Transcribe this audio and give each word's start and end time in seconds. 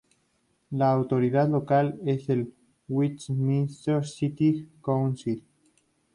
La 0.71 0.91
autoridad 0.93 1.47
local 1.47 1.99
es 2.07 2.27
el 2.29 2.51
Westminster 2.87 4.03
City 4.03 4.67
Council. 4.81 5.43